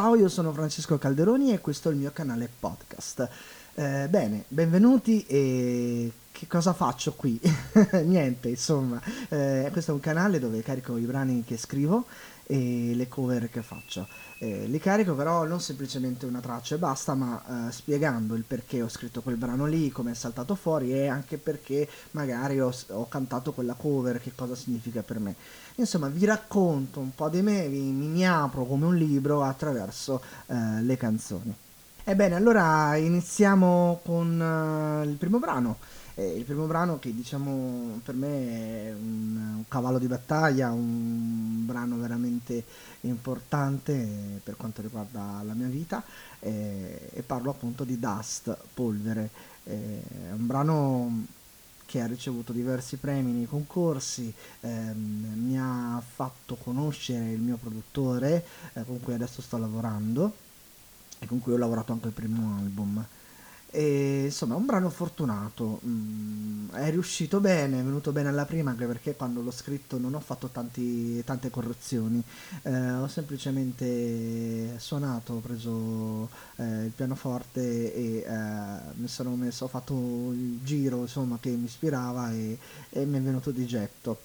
Ciao, 0.00 0.14
io 0.14 0.28
sono 0.28 0.52
Francesco 0.52 0.96
Calderoni 0.96 1.52
e 1.52 1.58
questo 1.58 1.88
è 1.88 1.92
il 1.92 1.98
mio 1.98 2.12
canale 2.12 2.48
podcast. 2.60 3.28
Eh, 3.78 4.08
bene, 4.08 4.42
benvenuti 4.48 5.24
e 5.28 6.10
che 6.32 6.48
cosa 6.48 6.72
faccio 6.72 7.12
qui? 7.12 7.40
Niente, 8.02 8.48
insomma, 8.48 9.00
eh, 9.28 9.68
questo 9.70 9.92
è 9.92 9.94
un 9.94 10.00
canale 10.00 10.40
dove 10.40 10.62
carico 10.62 10.96
i 10.96 11.04
brani 11.04 11.44
che 11.44 11.56
scrivo 11.56 12.06
e 12.42 12.90
le 12.96 13.06
cover 13.06 13.48
che 13.48 13.62
faccio. 13.62 14.08
Eh, 14.38 14.66
li 14.66 14.80
carico 14.80 15.14
però 15.14 15.44
non 15.44 15.60
semplicemente 15.60 16.26
una 16.26 16.40
traccia 16.40 16.74
e 16.74 16.78
basta, 16.78 17.14
ma 17.14 17.68
eh, 17.68 17.70
spiegando 17.70 18.34
il 18.34 18.42
perché 18.42 18.82
ho 18.82 18.88
scritto 18.88 19.22
quel 19.22 19.36
brano 19.36 19.64
lì, 19.64 19.92
come 19.92 20.10
è 20.10 20.14
saltato 20.14 20.56
fuori 20.56 20.92
e 20.92 21.06
anche 21.06 21.38
perché 21.38 21.88
magari 22.10 22.60
ho, 22.60 22.74
ho, 22.88 23.06
cantato 23.06 23.52
quella 23.52 23.74
cover, 23.74 24.20
che 24.20 24.32
cosa 24.34 24.56
significa 24.56 25.02
per 25.02 25.20
me. 25.20 25.36
Insomma, 25.76 26.08
vi 26.08 26.24
racconto 26.24 26.98
un 26.98 27.14
po' 27.14 27.28
di 27.28 27.42
me, 27.42 27.68
vi, 27.68 27.78
mi, 27.78 28.08
mi 28.08 28.26
apro 28.26 28.64
come 28.64 28.86
un 28.86 28.96
libro 28.96 29.44
attraverso 29.44 30.20
eh, 30.46 30.82
le 30.82 30.96
canzoni. 30.96 31.54
Ebbene, 32.08 32.36
allora 32.36 32.96
iniziamo 32.96 34.00
con 34.02 34.40
uh, 34.40 35.06
il 35.06 35.16
primo 35.16 35.38
brano. 35.38 35.76
Eh, 36.14 36.38
il 36.38 36.44
primo 36.44 36.64
brano 36.64 36.98
che 36.98 37.14
diciamo 37.14 38.00
per 38.02 38.14
me 38.14 38.28
è 38.28 38.94
un, 38.98 39.56
un, 39.56 39.64
cavallo 39.68 39.98
di 39.98 40.06
battaglia, 40.06 40.70
un 40.70 41.66
brano 41.66 41.98
veramente 41.98 42.64
importante 43.02 44.40
per 44.42 44.56
quanto 44.56 44.80
riguarda 44.80 45.42
la 45.44 45.52
mia 45.52 45.66
vita 45.66 46.02
eh, 46.40 47.10
e 47.12 47.20
parlo 47.20 47.50
appunto 47.50 47.84
di 47.84 47.98
Dust, 47.98 48.56
Polvere. 48.72 49.28
Eh, 49.64 50.00
è 50.30 50.32
un 50.32 50.46
brano 50.46 51.26
che 51.84 52.00
ha 52.00 52.06
ricevuto 52.06 52.54
diversi 52.54 52.96
premi 52.96 53.32
nei 53.32 53.46
concorsi, 53.46 54.32
ehm, 54.60 55.34
mi 55.44 55.58
ha 55.58 56.02
fatto 56.02 56.54
conoscere 56.54 57.32
il 57.32 57.40
mio 57.40 57.58
produttore 57.58 58.46
eh, 58.72 58.84
con 58.86 58.98
cui 58.98 59.12
adesso 59.12 59.42
sto 59.42 59.58
lavorando 59.58 60.46
e 61.18 61.26
con 61.26 61.40
cui 61.40 61.52
ho 61.52 61.56
lavorato 61.56 61.92
anche 61.92 62.08
il 62.08 62.12
primo 62.12 62.56
album. 62.58 63.04
E, 63.70 64.24
insomma, 64.24 64.54
è 64.54 64.56
un 64.56 64.64
brano 64.64 64.88
fortunato, 64.88 65.80
mm, 65.84 66.70
è 66.70 66.90
riuscito 66.90 67.38
bene, 67.38 67.80
è 67.80 67.82
venuto 67.82 68.12
bene 68.12 68.30
alla 68.30 68.46
prima 68.46 68.70
anche 68.70 68.86
perché 68.86 69.14
quando 69.14 69.42
l'ho 69.42 69.50
scritto 69.50 69.98
non 69.98 70.14
ho 70.14 70.20
fatto 70.20 70.48
tanti, 70.48 71.22
tante 71.22 71.50
correzioni, 71.50 72.22
eh, 72.62 72.92
ho 72.92 73.06
semplicemente 73.08 74.78
suonato, 74.78 75.34
ho 75.34 75.40
preso 75.40 76.30
eh, 76.56 76.84
il 76.84 76.92
pianoforte 76.92 77.94
e 77.94 78.24
eh, 78.26 78.92
mi 78.94 79.08
sono 79.08 79.34
messo, 79.36 79.66
ho 79.66 79.68
fatto 79.68 79.92
il 80.32 80.60
giro 80.62 81.00
insomma, 81.00 81.36
che 81.38 81.50
mi 81.50 81.66
ispirava 81.66 82.32
e, 82.32 82.58
e 82.88 83.04
mi 83.04 83.18
è 83.18 83.20
venuto 83.20 83.50
di 83.50 83.66
getto. 83.66 84.18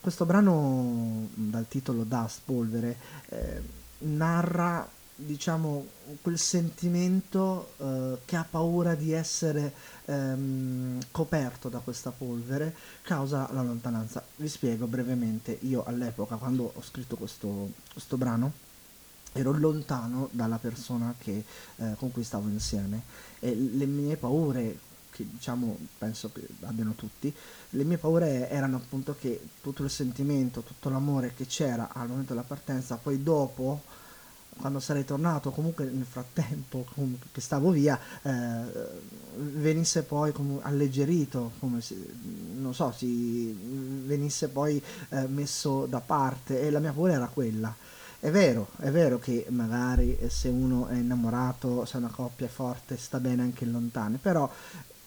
Questo 0.00 0.26
brano 0.26 1.28
dal 1.34 1.66
titolo 1.68 2.04
Dust 2.04 2.40
Polvere 2.44 2.96
eh, 3.30 3.62
narra 4.00 4.96
diciamo, 5.20 5.86
quel 6.22 6.38
sentimento 6.38 7.72
eh, 7.78 8.18
che 8.24 8.36
ha 8.36 8.46
paura 8.48 8.94
di 8.94 9.12
essere 9.12 9.72
ehm, 10.04 11.00
coperto 11.10 11.68
da 11.68 11.80
questa 11.80 12.10
polvere 12.10 12.74
causa 13.02 13.48
la 13.52 13.62
lontananza. 13.62 14.24
Vi 14.36 14.48
spiego 14.48 14.86
brevemente, 14.86 15.58
io 15.62 15.84
all'epoca 15.84 16.36
quando 16.36 16.70
ho 16.72 16.82
scritto 16.82 17.16
questo, 17.16 17.72
questo 17.92 18.16
brano 18.16 18.52
ero 19.32 19.52
lontano 19.52 20.28
dalla 20.30 20.58
persona 20.58 21.14
che, 21.18 21.44
eh, 21.76 21.94
con 21.98 22.12
cui 22.12 22.22
stavo 22.22 22.48
insieme 22.48 23.02
e 23.40 23.54
le 23.54 23.86
mie 23.86 24.16
paure 24.16 24.86
che 25.10 25.26
diciamo 25.28 25.76
penso 25.98 26.30
che 26.30 26.46
abbiano 26.60 26.92
tutti, 26.92 27.34
le 27.70 27.84
mie 27.84 27.98
paure 27.98 28.48
erano 28.50 28.76
appunto 28.76 29.16
che 29.18 29.48
tutto 29.60 29.82
il 29.82 29.90
sentimento, 29.90 30.60
tutto 30.60 30.88
l'amore 30.88 31.34
che 31.34 31.46
c'era 31.46 31.88
al 31.92 32.08
momento 32.08 32.34
della 32.34 32.46
partenza, 32.46 32.96
poi 32.96 33.20
dopo 33.20 33.82
quando 34.60 34.80
sarei 34.80 35.04
tornato, 35.04 35.50
comunque 35.50 35.84
nel 35.84 36.04
frattempo 36.04 36.86
che 37.32 37.40
stavo 37.40 37.70
via, 37.70 37.98
eh, 38.22 38.62
venisse 39.36 40.02
poi 40.02 40.32
alleggerito, 40.62 41.52
come 41.58 41.80
se, 41.80 41.96
non 42.56 42.74
so, 42.74 42.92
si 42.92 43.56
venisse 44.04 44.48
poi 44.48 44.82
eh, 45.10 45.26
messo 45.26 45.86
da 45.86 46.00
parte 46.00 46.60
e 46.60 46.70
la 46.70 46.80
mia 46.80 46.92
paura 46.92 47.14
era 47.14 47.28
quella. 47.28 47.74
È 48.20 48.32
vero, 48.32 48.70
è 48.78 48.90
vero 48.90 49.20
che 49.20 49.46
magari 49.50 50.18
se 50.28 50.48
uno 50.48 50.88
è 50.88 50.94
innamorato, 50.94 51.84
se 51.84 51.98
una 51.98 52.08
coppia 52.08 52.46
è 52.46 52.50
forte, 52.50 52.96
sta 52.96 53.20
bene 53.20 53.42
anche 53.42 53.64
lontane, 53.64 54.18
però 54.20 54.50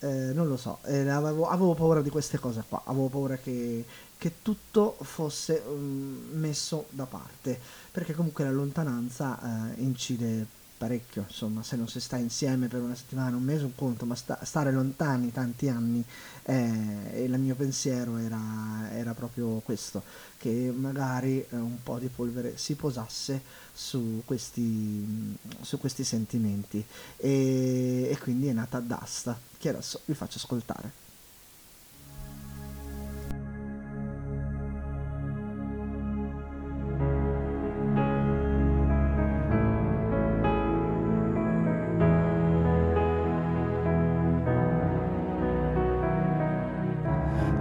eh, 0.00 0.32
non 0.32 0.48
lo 0.48 0.56
so, 0.56 0.78
eh, 0.84 1.08
avevo, 1.08 1.48
avevo, 1.48 1.74
paura 1.74 2.00
di 2.00 2.10
queste 2.10 2.38
cose 2.38 2.64
qua, 2.68 2.82
avevo 2.84 3.08
paura 3.08 3.36
che, 3.36 3.84
che 4.16 4.34
tutto 4.42 4.96
fosse 5.00 5.62
um, 5.66 6.28
messo 6.32 6.86
da 6.90 7.04
parte, 7.04 7.58
perché 7.90 8.14
comunque 8.14 8.44
la 8.44 8.50
lontananza 8.50 9.72
eh, 9.74 9.82
incide 9.82 10.58
parecchio, 10.80 11.26
insomma, 11.28 11.62
se 11.62 11.76
non 11.76 11.88
si 11.88 12.00
sta 12.00 12.16
insieme 12.16 12.66
per 12.66 12.80
una 12.80 12.94
settimana, 12.94 13.36
un 13.36 13.42
mese, 13.42 13.64
un 13.64 13.74
conto, 13.74 14.06
ma 14.06 14.14
sta, 14.14 14.38
stare 14.44 14.72
lontani 14.72 15.30
tanti 15.30 15.68
anni, 15.68 16.02
eh, 16.44 17.10
e 17.12 17.24
il 17.24 17.38
mio 17.38 17.54
pensiero 17.54 18.16
era, 18.16 18.88
era, 18.90 19.12
proprio 19.12 19.58
questo, 19.58 20.02
che 20.38 20.72
magari 20.74 21.44
eh, 21.50 21.56
un 21.56 21.82
po' 21.82 21.98
di 21.98 22.08
polvere 22.08 22.56
si 22.56 22.76
posasse 22.76 23.42
su 23.74 24.22
questi, 24.24 25.36
su 25.60 25.78
questi 25.78 26.02
sentimenti, 26.02 26.82
e, 27.18 28.08
e 28.10 28.18
quindi 28.18 28.46
è 28.46 28.52
nata 28.54 28.80
Dasta, 28.80 29.38
che 29.58 29.68
adesso 29.68 30.00
vi 30.06 30.14
faccio 30.14 30.38
ascoltare. 30.38 31.09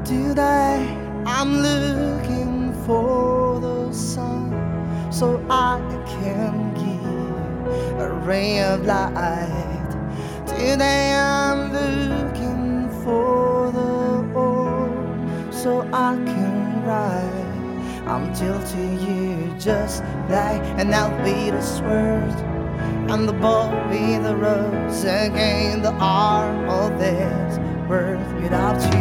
Today 0.09 0.97
I'm 1.27 1.61
looking 1.61 2.73
for 2.83 3.59
the 3.59 3.93
sun 3.93 4.49
so 5.11 5.39
I 5.51 5.77
can 6.07 6.73
give 6.73 7.99
a 8.01 8.09
ray 8.25 8.59
of 8.63 8.87
light. 8.87 9.91
Today 10.47 11.13
I'm 11.13 11.71
looking 11.71 12.89
for 13.03 13.71
the 13.71 14.33
orb 14.33 15.53
so 15.53 15.87
I 15.93 16.15
can 16.15 16.83
ride. 16.87 18.07
I'm 18.07 18.33
tilting 18.33 18.99
you 19.01 19.53
just 19.59 20.01
like 20.27 20.63
an 20.81 20.91
alligator's 20.91 21.83
word. 21.83 22.33
And 23.11 23.29
the 23.29 23.33
ball 23.33 23.69
be 23.91 24.17
the 24.17 24.35
rose 24.35 25.03
again, 25.03 25.83
the 25.83 25.93
arm 25.99 26.67
of 26.67 26.97
this 26.97 27.59
worth 27.87 28.33
without 28.41 28.81
you 28.91 28.98